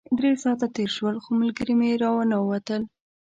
[0.17, 2.81] درې ساعته تېر شول خو ملګري مې راونه وتل.